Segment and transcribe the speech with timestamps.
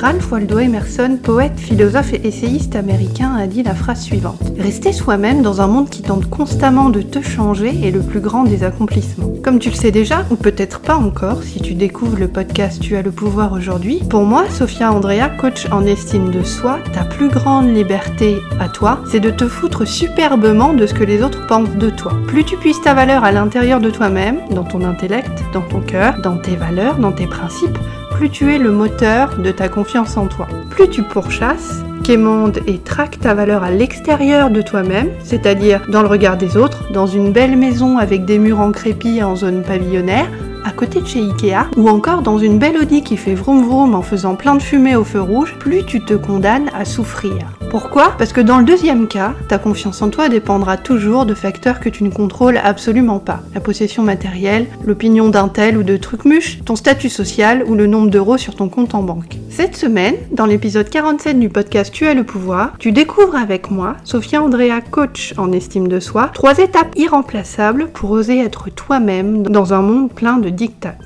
[0.00, 4.40] Ralph Waldo Emerson, poète, philosophe et essayiste américain, a dit la phrase suivante.
[4.56, 8.44] Rester soi-même dans un monde qui tente constamment de te changer est le plus grand
[8.44, 9.32] des accomplissements.
[9.42, 12.94] Comme tu le sais déjà, ou peut-être pas encore, si tu découvres le podcast Tu
[12.94, 17.28] as le pouvoir aujourd'hui, pour moi, Sophia Andrea, coach en estime de soi, ta plus
[17.28, 21.74] grande liberté à toi, c'est de te foutre superbement de ce que les autres pensent
[21.74, 22.12] de toi.
[22.28, 26.20] Plus tu puisses ta valeur à l'intérieur de toi-même, dans ton intellect, dans ton cœur,
[26.22, 27.78] dans tes valeurs, dans tes principes,
[28.10, 30.46] plus tu es le moteur de ta confiance en toi.
[30.70, 36.08] Plus tu pourchasses, quémandes et traques ta valeur à l'extérieur de toi-même, c'est-à-dire dans le
[36.08, 40.28] regard des autres, dans une belle maison avec des murs en crépi en zone pavillonnaire,
[40.64, 43.94] à côté de chez Ikea, ou encore dans une belle Audi qui fait vroom vroom
[43.94, 47.57] en faisant plein de fumée au feu rouge, plus tu te condamnes à souffrir.
[47.70, 48.14] Pourquoi?
[48.16, 51.90] Parce que dans le deuxième cas, ta confiance en toi dépendra toujours de facteurs que
[51.90, 53.40] tu ne contrôles absolument pas.
[53.54, 58.08] La possession matérielle, l'opinion d'un tel ou de trucmuche, ton statut social ou le nombre
[58.08, 59.36] d'euros sur ton compte en banque.
[59.50, 63.96] Cette semaine, dans l'épisode 47 du podcast Tu as le pouvoir, tu découvres avec moi,
[64.02, 69.74] Sophia Andrea, coach en estime de soi, trois étapes irremplaçables pour oser être toi-même dans
[69.74, 70.96] un monde plein de dictats.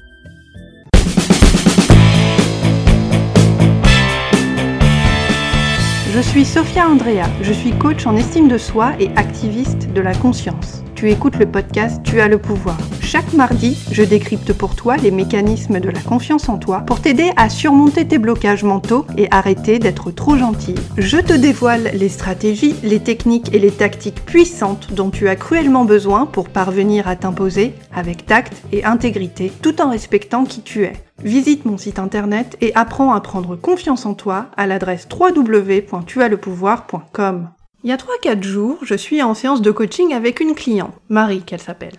[6.15, 10.15] Je suis Sophia Andrea, je suis coach en estime de soi et activiste de la
[10.15, 10.83] conscience.
[11.03, 12.79] Tu écoutes le podcast Tu as le pouvoir.
[13.01, 17.33] Chaque mardi, je décrypte pour toi les mécanismes de la confiance en toi pour t'aider
[17.37, 20.77] à surmonter tes blocages mentaux et arrêter d'être trop gentil.
[20.97, 25.85] Je te dévoile les stratégies, les techniques et les tactiques puissantes dont tu as cruellement
[25.85, 30.93] besoin pour parvenir à t'imposer avec tact et intégrité tout en respectant qui tu es.
[31.25, 37.49] Visite mon site internet et apprends à prendre confiance en toi à l'adresse www.tuaslepouvoir.com.
[37.85, 41.43] Il y a 3-4 jours, je suis en séance de coaching avec une cliente, Marie
[41.43, 41.97] qu'elle s'appelle.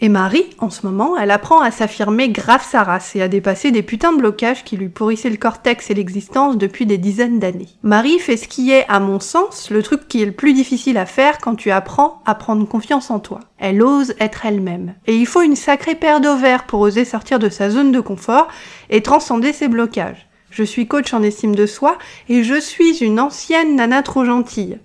[0.00, 3.72] Et Marie, en ce moment, elle apprend à s'affirmer grave sa race et à dépasser
[3.72, 7.70] des putains de blocages qui lui pourrissaient le cortex et l'existence depuis des dizaines d'années.
[7.82, 10.96] Marie fait ce qui est, à mon sens, le truc qui est le plus difficile
[10.96, 13.40] à faire quand tu apprends à prendre confiance en toi.
[13.58, 14.94] Elle ose être elle-même.
[15.08, 18.46] Et il faut une sacrée paire d'ovaires pour oser sortir de sa zone de confort
[18.90, 20.28] et transcender ses blocages.
[20.50, 21.98] Je suis coach en estime de soi
[22.30, 24.78] et je suis une ancienne nana trop gentille.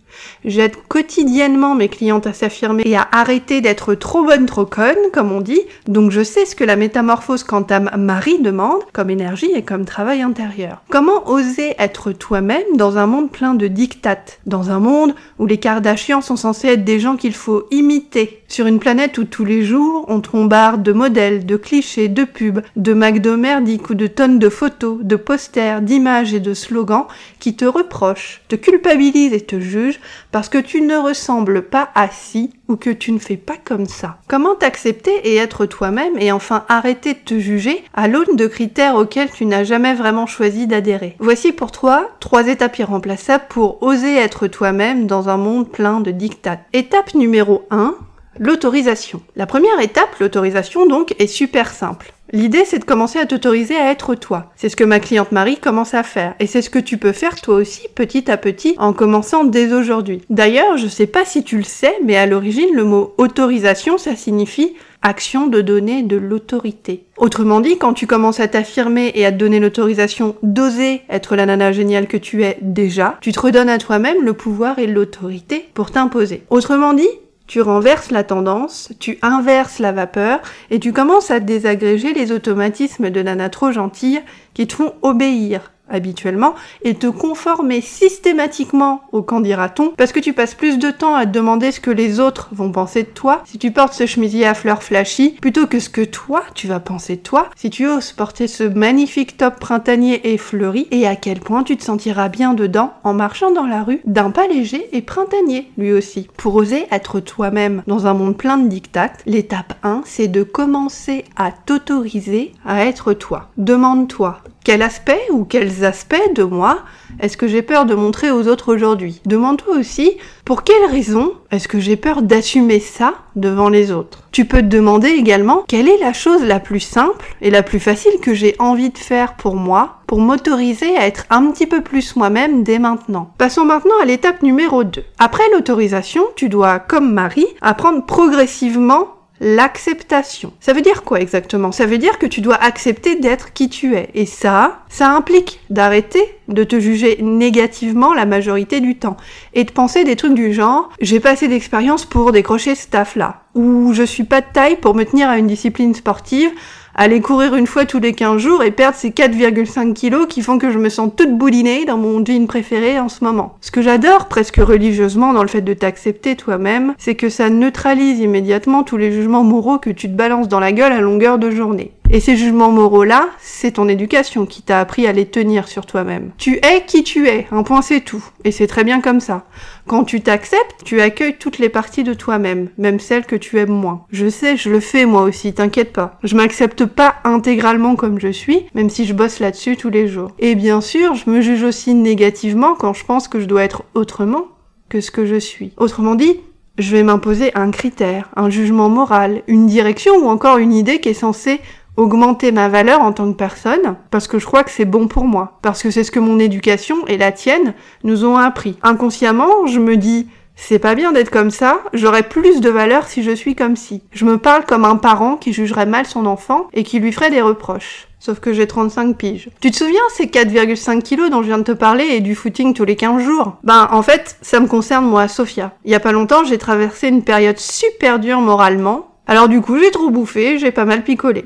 [0.44, 5.32] J'aide quotidiennement mes clientes à s'affirmer et à arrêter d'être trop bonne, trop conne, comme
[5.32, 5.62] on dit.
[5.88, 9.86] Donc je sais ce que la métamorphose quant à Marie demande, comme énergie et comme
[9.86, 10.82] travail intérieur.
[10.90, 14.40] Comment oser être toi-même dans un monde plein de dictates?
[14.46, 18.68] Dans un monde où les Kardashians sont censés être des gens qu'il faut imiter Sur
[18.68, 22.62] une planète où tous les jours on te bombarde de modèles, de clichés, de pubs,
[22.76, 27.06] de McDo merdiques ou de tonnes de photos, de posters, d'images et de slogans
[27.40, 30.00] qui te reprochent, te culpabilisent et te jugent
[30.31, 33.85] parce que tu ne ressembles pas à si ou que tu ne fais pas comme
[33.85, 34.17] ça.
[34.28, 38.95] Comment t'accepter et être toi-même et enfin arrêter de te juger à l'aune de critères
[38.95, 41.16] auxquels tu n'as jamais vraiment choisi d'adhérer?
[41.19, 46.12] Voici pour toi trois étapes irremplaçables pour oser être toi-même dans un monde plein de
[46.12, 46.59] dictats.
[46.73, 47.95] Étape numéro 1,
[48.40, 49.22] l'autorisation.
[49.36, 52.14] La première étape, l'autorisation donc, est super simple.
[52.34, 54.52] L'idée, c'est de commencer à t'autoriser à être toi.
[54.56, 56.34] C'est ce que ma cliente Marie commence à faire.
[56.40, 59.74] Et c'est ce que tu peux faire toi aussi, petit à petit, en commençant dès
[59.74, 60.22] aujourd'hui.
[60.30, 64.16] D'ailleurs, je sais pas si tu le sais, mais à l'origine, le mot autorisation, ça
[64.16, 67.06] signifie action de donner de l'autorité.
[67.18, 71.46] Autrement dit, quand tu commences à t'affirmer et à te donner l'autorisation d'oser être la
[71.46, 75.66] nana géniale que tu es déjà, tu te redonnes à toi-même le pouvoir et l'autorité
[75.74, 76.44] pour t'imposer.
[76.50, 77.09] Autrement dit,
[77.51, 80.39] tu renverses la tendance, tu inverses la vapeur
[80.69, 84.22] et tu commences à désagréger les automatismes de nana trop gentille
[84.53, 90.34] qui te font obéir habituellement et te conformer systématiquement au qu'en dira-t-on parce que tu
[90.34, 93.41] passes plus de temps à te demander ce que les autres vont penser de toi
[93.46, 96.80] si tu portes ce chemisier à fleurs flashy plutôt que ce que toi tu vas
[96.80, 101.16] penser de toi si tu oses porter ce magnifique top printanier et fleuri et à
[101.16, 104.90] quel point tu te sentiras bien dedans en marchant dans la rue d'un pas léger
[104.96, 106.28] et printanier lui aussi.
[106.38, 111.25] Pour oser être toi-même dans un monde plein de dictates, l'étape 1 c'est de commencer
[111.35, 113.50] à t'autoriser à être toi.
[113.57, 116.80] Demande-toi quel aspect ou quels aspects de moi
[117.19, 119.22] est-ce que j'ai peur de montrer aux autres aujourd'hui?
[119.25, 124.24] Demande-toi aussi pour quelle raison est-ce que j'ai peur d'assumer ça devant les autres?
[124.31, 127.80] Tu peux te demander également quelle est la chose la plus simple et la plus
[127.80, 131.81] facile que j'ai envie de faire pour moi pour m'autoriser à être un petit peu
[131.81, 133.31] plus moi-même dès maintenant?
[133.38, 135.04] Passons maintenant à l'étape numéro 2.
[135.19, 139.07] Après l'autorisation, tu dois, comme Marie, apprendre progressivement
[139.42, 140.54] l'acceptation.
[140.60, 141.72] Ça veut dire quoi exactement?
[141.72, 144.10] Ça veut dire que tu dois accepter d'être qui tu es.
[144.14, 149.18] Et ça, ça implique d'arrêter de te juger négativement la majorité du temps
[149.54, 153.16] et de penser des trucs du genre j'ai pas assez d'expérience pour décrocher ce taf
[153.16, 156.52] là ou je suis pas de taille pour me tenir à une discipline sportive,
[156.96, 160.58] aller courir une fois tous les 15 jours et perdre ces 4,5 kilos qui font
[160.58, 163.58] que je me sens toute boulinée dans mon jean préféré en ce moment.
[163.62, 168.20] Ce que j'adore presque religieusement dans le fait de t'accepter toi-même, c'est que ça neutralise
[168.20, 171.52] immédiatement tous les jugements moraux que tu te balances dans la gueule à longueur de
[171.52, 171.92] journée.
[172.14, 176.32] Et ces jugements moraux-là, c'est ton éducation qui t'a appris à les tenir sur toi-même.
[176.38, 178.24] Tu es qui tu es, un point c'est tout.
[178.44, 179.46] Et c'est très bien comme ça.
[179.92, 183.74] Quand tu t'acceptes, tu accueilles toutes les parties de toi-même, même celles que tu aimes
[183.74, 184.06] moins.
[184.10, 186.18] Je sais, je le fais moi aussi, t'inquiète pas.
[186.24, 190.32] Je m'accepte pas intégralement comme je suis, même si je bosse là-dessus tous les jours.
[190.40, 193.84] Et bien sûr, je me juge aussi négativement quand je pense que je dois être
[193.94, 194.46] autrement
[194.88, 195.74] que ce que je suis.
[195.76, 196.40] Autrement dit,
[196.78, 201.10] je vais m'imposer un critère, un jugement moral, une direction ou encore une idée qui
[201.10, 201.60] est censée
[201.98, 205.26] augmenter ma valeur en tant que personne parce que je crois que c'est bon pour
[205.26, 207.74] moi, parce que c'est ce que mon éducation et la tienne
[208.04, 208.78] nous ont appris.
[208.84, 213.24] Inconsciemment, je me dis c'est pas bien d'être comme ça, j'aurais plus de valeur si
[213.24, 214.04] je suis comme si.
[214.12, 217.32] Je me parle comme un parent qui jugerait mal son enfant et qui lui ferait
[217.32, 218.08] des reproches.
[218.20, 219.50] Sauf que j'ai 35 piges.
[219.60, 222.76] Tu te souviens ces 4,5 kilos dont je viens de te parler et du footing
[222.76, 223.58] tous les 15 jours?
[223.64, 225.74] Ben en fait, ça me concerne moi, Sophia.
[225.84, 229.16] Il y a pas longtemps, j'ai traversé une période super dure moralement.
[229.26, 231.46] Alors du coup, j'ai trop bouffé, j'ai pas mal picolé.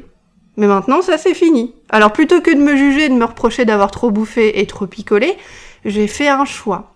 [0.57, 1.74] Mais maintenant, ça c'est fini.
[1.90, 4.88] Alors plutôt que de me juger et de me reprocher d'avoir trop bouffé et trop
[4.88, 5.36] picolé,
[5.84, 6.94] j'ai fait un choix.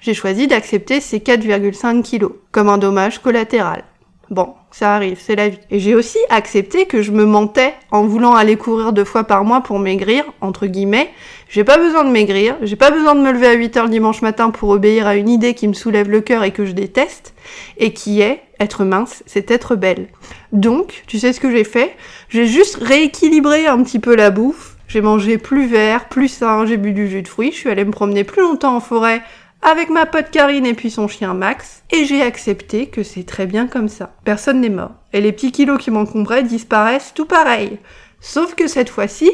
[0.00, 3.84] J'ai choisi d'accepter ces 4,5 kilos, comme un dommage collatéral.
[4.30, 5.58] Bon, ça arrive, c'est la vie.
[5.70, 9.44] Et j'ai aussi accepté que je me mentais en voulant aller courir deux fois par
[9.44, 11.10] mois pour maigrir, entre guillemets.
[11.48, 14.22] J'ai pas besoin de maigrir, j'ai pas besoin de me lever à 8 heures dimanche
[14.22, 17.34] matin pour obéir à une idée qui me soulève le cœur et que je déteste,
[17.76, 20.08] et qui est être mince, c'est être belle.
[20.52, 21.96] Donc, tu sais ce que j'ai fait?
[22.28, 24.76] J'ai juste rééquilibré un petit peu la bouffe.
[24.86, 27.86] J'ai mangé plus vert, plus sain, j'ai bu du jus de fruits, je suis allée
[27.86, 29.22] me promener plus longtemps en forêt
[29.62, 33.46] avec ma pote Karine et puis son chien Max, et j'ai accepté que c'est très
[33.46, 34.12] bien comme ça.
[34.24, 34.92] Personne n'est mort.
[35.14, 37.78] Et les petits kilos qui m'encombraient disparaissent tout pareil.
[38.20, 39.30] Sauf que cette fois-ci,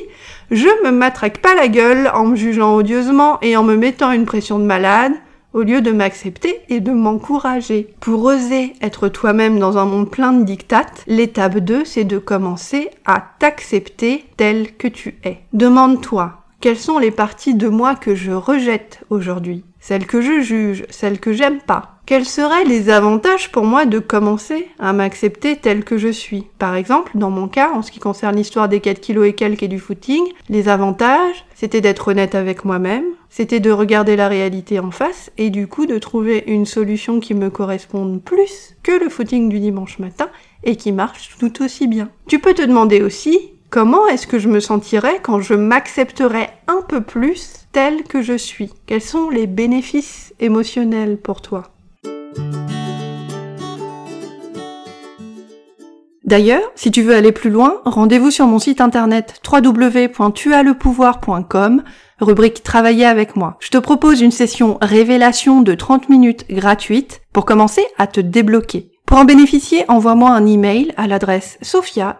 [0.53, 4.25] je me matraque pas la gueule en me jugeant odieusement et en me mettant une
[4.25, 5.13] pression de malade,
[5.53, 7.95] au lieu de m'accepter et de m'encourager.
[8.01, 12.91] Pour oser être toi-même dans un monde plein de dictates, l'étape 2, c'est de commencer
[13.05, 15.39] à t'accepter tel que tu es.
[15.53, 19.65] Demande-toi, quelles sont les parties de moi que je rejette aujourd'hui?
[19.81, 22.00] Celles que je juge, celles que j'aime pas?
[22.11, 26.45] Quels seraient les avantages pour moi de commencer à m'accepter tel que je suis?
[26.59, 29.63] Par exemple, dans mon cas, en ce qui concerne l'histoire des 4 kilos et quelques
[29.63, 34.81] et du footing, les avantages, c'était d'être honnête avec moi-même, c'était de regarder la réalité
[34.81, 39.09] en face et du coup de trouver une solution qui me corresponde plus que le
[39.09, 40.31] footing du dimanche matin
[40.65, 42.09] et qui marche tout aussi bien.
[42.27, 43.39] Tu peux te demander aussi
[43.71, 48.37] comment est-ce que je me sentirais quand je m'accepterais un peu plus tel que je
[48.37, 48.73] suis?
[48.87, 51.71] Quels sont les bénéfices émotionnels pour toi?
[56.31, 61.83] D'ailleurs, si tu veux aller plus loin, rendez-vous sur mon site internet www.tuaslepouvoir.com,
[62.21, 63.57] rubrique Travailler avec moi.
[63.59, 68.93] Je te propose une session révélation de 30 minutes gratuite pour commencer à te débloquer.
[69.07, 72.17] Pour en bénéficier, envoie-moi un email à l'adresse sophia,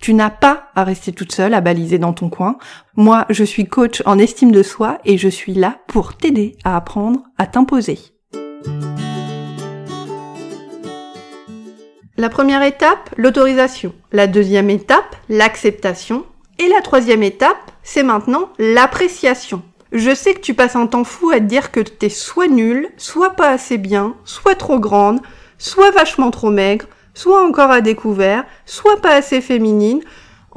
[0.00, 2.56] Tu n'as pas à rester toute seule à baliser dans ton coin.
[2.96, 6.76] Moi, je suis coach en estime de soi et je suis là pour t'aider à
[6.76, 7.98] apprendre à t'imposer.
[12.16, 13.92] La première étape, l'autorisation.
[14.12, 16.24] La deuxième étape, l'acceptation.
[16.58, 19.62] Et la troisième étape, c'est maintenant l'appréciation.
[19.92, 22.88] Je sais que tu passes un temps fou à te dire que t'es soit nul,
[22.96, 25.20] soit pas assez bien, soit trop grande,
[25.56, 30.02] soit vachement trop maigre, soit encore à découvert, soit pas assez féminine,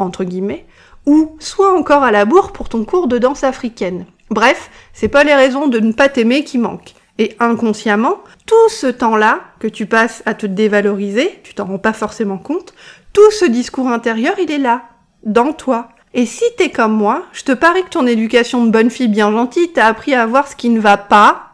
[0.01, 0.65] entre guillemets,
[1.05, 4.05] ou soit encore à la bourre pour ton cours de danse africaine.
[4.29, 6.93] Bref, c'est pas les raisons de ne pas t'aimer qui manquent.
[7.17, 11.93] Et inconsciemment, tout ce temps-là que tu passes à te dévaloriser, tu t'en rends pas
[11.93, 12.73] forcément compte,
[13.13, 14.83] tout ce discours intérieur, il est là,
[15.23, 15.89] dans toi.
[16.13, 19.31] Et si t'es comme moi, je te parie que ton éducation de bonne fille bien
[19.31, 21.49] gentille t'a appris à voir ce qui ne va pas,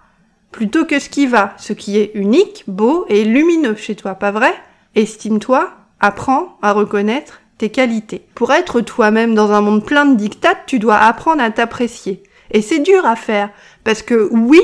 [0.52, 4.32] plutôt que ce qui va, ce qui est unique, beau et lumineux chez toi, pas
[4.32, 4.54] vrai?
[4.96, 8.22] Estime-toi, apprends à reconnaître tes qualités.
[8.36, 12.24] Pour être toi-même dans un monde plein de dictates, tu dois apprendre à t'apprécier.
[12.52, 13.50] Et c'est dur à faire,
[13.84, 14.62] parce que oui,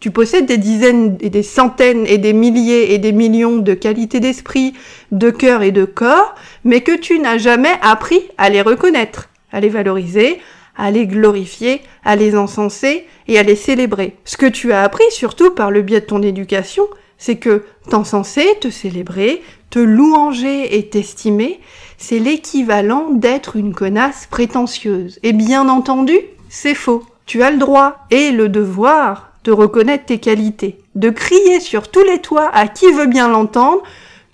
[0.00, 4.20] tu possèdes des dizaines et des centaines et des milliers et des millions de qualités
[4.20, 4.74] d'esprit,
[5.10, 6.34] de cœur et de corps,
[6.64, 10.38] mais que tu n'as jamais appris à les reconnaître, à les valoriser,
[10.76, 14.16] à les glorifier, à les encenser et à les célébrer.
[14.24, 16.84] Ce que tu as appris, surtout par le biais de ton éducation,
[17.18, 21.60] c'est que t'encenser, te célébrer, te louanger et t'estimer,
[21.98, 25.18] c'est l'équivalent d'être une connasse prétentieuse.
[25.22, 26.18] Et bien entendu,
[26.48, 27.04] c'est faux.
[27.26, 32.02] Tu as le droit et le devoir de reconnaître tes qualités, de crier sur tous
[32.02, 33.82] les toits à qui veut bien l'entendre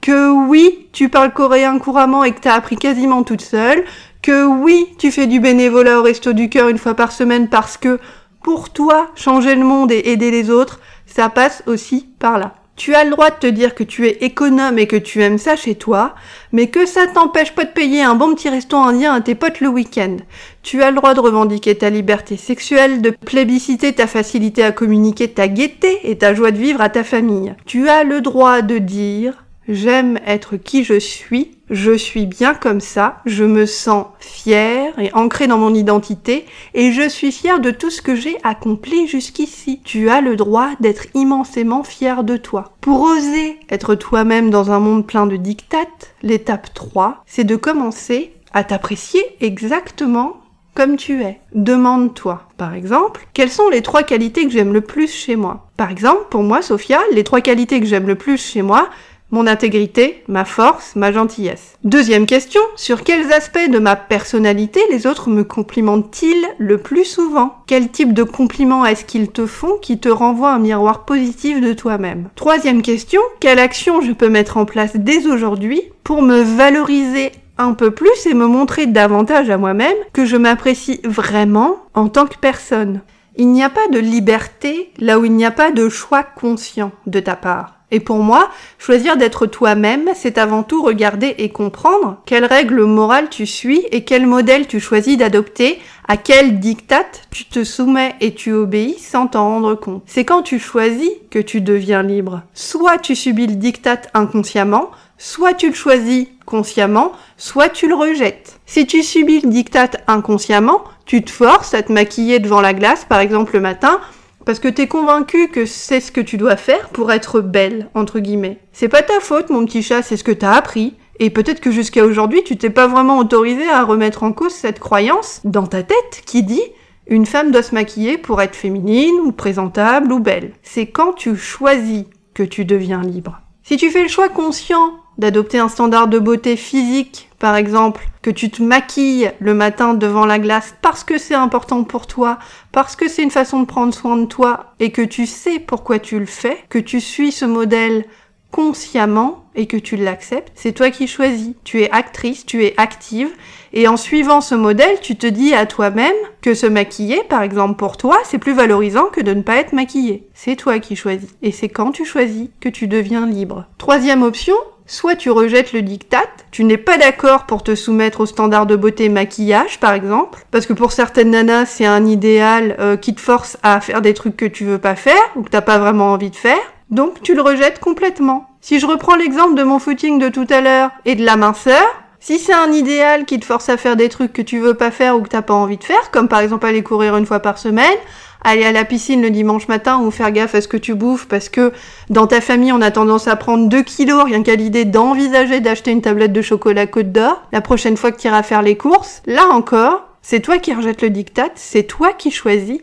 [0.00, 3.84] que oui, tu parles coréen couramment et que t'as appris quasiment toute seule,
[4.20, 7.76] que oui, tu fais du bénévolat au resto du cœur une fois par semaine parce
[7.76, 8.00] que
[8.42, 12.54] pour toi, changer le monde et aider les autres, ça passe aussi par là.
[12.84, 15.38] Tu as le droit de te dire que tu es économe et que tu aimes
[15.38, 16.16] ça chez toi,
[16.50, 19.60] mais que ça t'empêche pas de payer un bon petit resto indien à tes potes
[19.60, 20.16] le week-end.
[20.64, 25.28] Tu as le droit de revendiquer ta liberté sexuelle, de plébisciter ta facilité à communiquer
[25.28, 27.54] ta gaieté et ta joie de vivre à ta famille.
[27.66, 32.80] Tu as le droit de dire J'aime être qui je suis, je suis bien comme
[32.80, 37.70] ça, je me sens fière et ancrée dans mon identité et je suis fière de
[37.70, 39.80] tout ce que j'ai accompli jusqu'ici.
[39.82, 42.72] Tu as le droit d'être immensément fière de toi.
[42.82, 48.34] Pour oser être toi-même dans un monde plein de dictates, l'étape 3, c'est de commencer
[48.52, 50.36] à t'apprécier exactement
[50.74, 51.38] comme tu es.
[51.54, 55.66] Demande-toi, par exemple, quelles sont les trois qualités que j'aime le plus chez moi?
[55.76, 58.88] Par exemple, pour moi, Sophia, les trois qualités que j'aime le plus chez moi,
[59.32, 61.78] mon intégrité, ma force, ma gentillesse.
[61.82, 67.56] Deuxième question, sur quels aspects de ma personnalité les autres me complimentent-ils le plus souvent?
[67.66, 71.72] Quel type de compliments est-ce qu'ils te font qui te renvoie un miroir positif de
[71.72, 72.28] toi-même?
[72.36, 77.72] Troisième question, quelle action je peux mettre en place dès aujourd'hui pour me valoriser un
[77.72, 82.36] peu plus et me montrer davantage à moi-même que je m'apprécie vraiment en tant que
[82.38, 83.00] personne?
[83.36, 86.92] Il n'y a pas de liberté là où il n'y a pas de choix conscient
[87.06, 87.81] de ta part.
[87.92, 93.28] Et pour moi, choisir d'être toi-même, c'est avant tout regarder et comprendre quelles règles morales
[93.28, 98.34] tu suis et quel modèle tu choisis d'adopter, à quel diktat tu te soumets et
[98.34, 100.02] tu obéis sans t'en rendre compte.
[100.06, 102.40] C'est quand tu choisis que tu deviens libre.
[102.54, 108.58] Soit tu subis le diktat inconsciemment, soit tu le choisis consciemment, soit tu le rejettes.
[108.64, 113.04] Si tu subis le diktat inconsciemment, tu te forces à te maquiller devant la glace,
[113.04, 114.00] par exemple le matin,
[114.44, 118.20] parce que t'es convaincu que c'est ce que tu dois faire pour être belle, entre
[118.20, 118.58] guillemets.
[118.72, 120.94] C'est pas ta faute, mon petit chat, c'est ce que t'as appris.
[121.18, 124.80] Et peut-être que jusqu'à aujourd'hui, tu t'es pas vraiment autorisé à remettre en cause cette
[124.80, 126.62] croyance dans ta tête qui dit
[127.06, 130.52] une femme doit se maquiller pour être féminine ou présentable ou belle.
[130.62, 133.40] C'est quand tu choisis que tu deviens libre.
[133.62, 138.30] Si tu fais le choix conscient d'adopter un standard de beauté physique, par exemple, que
[138.30, 142.38] tu te maquilles le matin devant la glace parce que c'est important pour toi,
[142.70, 145.98] parce que c'est une façon de prendre soin de toi et que tu sais pourquoi
[145.98, 148.04] tu le fais, que tu suis ce modèle
[148.52, 151.54] consciemment et que tu l'acceptes, c'est toi qui choisis.
[151.64, 153.30] Tu es actrice, tu es active
[153.72, 157.76] et en suivant ce modèle, tu te dis à toi-même que se maquiller, par exemple
[157.76, 160.28] pour toi, c'est plus valorisant que de ne pas être maquillé.
[160.34, 161.30] C'est toi qui choisis.
[161.42, 163.66] Et c'est quand tu choisis que tu deviens libre.
[163.78, 164.56] Troisième option,
[164.92, 168.76] soit tu rejettes le diktat, tu n'es pas d'accord pour te soumettre au standard de
[168.76, 173.20] beauté maquillage par exemple, parce que pour certaines nanas c'est un idéal euh, qui te
[173.20, 176.12] force à faire des trucs que tu veux pas faire ou que t'as pas vraiment
[176.12, 178.50] envie de faire, donc tu le rejettes complètement.
[178.60, 181.82] Si je reprends l'exemple de mon footing de tout à l'heure et de la minceur,
[182.20, 184.90] si c'est un idéal qui te force à faire des trucs que tu veux pas
[184.90, 187.40] faire ou que t'as pas envie de faire, comme par exemple aller courir une fois
[187.40, 187.96] par semaine,
[188.44, 191.26] aller à la piscine le dimanche matin ou faire gaffe à ce que tu bouffes
[191.26, 191.72] parce que
[192.10, 195.90] dans ta famille on a tendance à prendre 2 kilos rien qu'à l'idée d'envisager d'acheter
[195.90, 199.22] une tablette de chocolat Côte d'Or la prochaine fois que tu iras faire les courses,
[199.26, 202.80] là encore, c'est toi qui rejettes le diktat, c'est toi qui choisis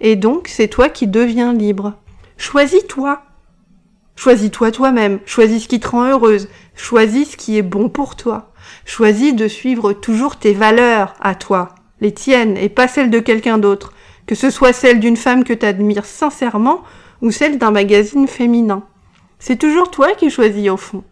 [0.00, 1.94] et donc c'est toi qui deviens libre.
[2.36, 3.22] Choisis-toi.
[4.16, 8.52] Choisis-toi toi-même, choisis ce qui te rend heureuse, choisis ce qui est bon pour toi.
[8.84, 13.58] Choisis de suivre toujours tes valeurs à toi, les tiennes, et pas celles de quelqu'un
[13.58, 13.92] d'autre,
[14.32, 16.80] que ce soit celle d'une femme que tu admires sincèrement
[17.20, 18.82] ou celle d'un magazine féminin.
[19.38, 21.04] C'est toujours toi qui choisis au fond.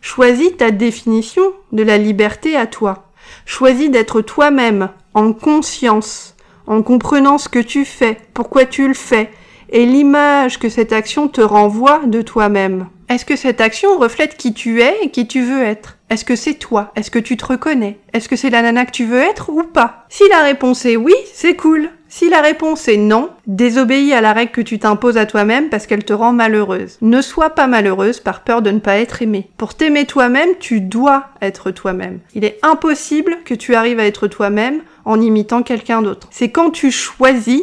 [0.00, 3.10] Choisis ta définition de la liberté à toi.
[3.46, 6.36] Choisis d'être toi-même, en conscience,
[6.68, 9.32] en comprenant ce que tu fais, pourquoi tu le fais,
[9.70, 12.86] et l'image que cette action te renvoie de toi-même.
[13.08, 15.98] Est-ce que cette action reflète qui tu es et qui tu veux être?
[16.10, 16.92] Est-ce que c'est toi?
[16.94, 17.98] Est-ce que tu te reconnais?
[18.12, 20.06] Est-ce que c'est la nana que tu veux être ou pas?
[20.08, 21.90] Si la réponse est oui, c'est cool.
[22.12, 25.86] Si la réponse est non, désobéis à la règle que tu t'imposes à toi-même parce
[25.86, 26.98] qu'elle te rend malheureuse.
[27.02, 29.48] Ne sois pas malheureuse par peur de ne pas être aimée.
[29.56, 32.18] Pour t'aimer toi-même, tu dois être toi-même.
[32.34, 36.26] Il est impossible que tu arrives à être toi-même en imitant quelqu'un d'autre.
[36.32, 37.62] C'est quand tu choisis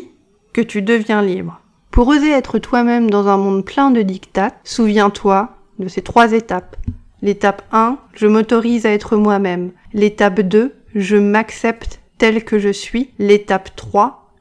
[0.53, 1.59] que tu deviens libre.
[1.91, 6.77] Pour oser être toi-même dans un monde plein de dictats, souviens-toi de ces trois étapes.
[7.21, 9.71] L'étape 1, je m'autorise à être moi-même.
[9.93, 13.11] L'étape 2, je m'accepte tel que je suis.
[13.19, 14.26] L'étape 3,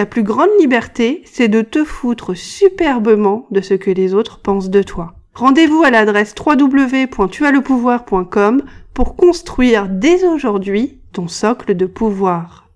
[0.00, 4.70] Ta plus grande liberté, c'est de te foutre superbement de ce que les autres pensent
[4.70, 5.12] de toi.
[5.34, 8.62] Rendez-vous à l'adresse www.tuaslepouvoir.com
[8.94, 12.69] pour construire dès aujourd'hui ton socle de pouvoir.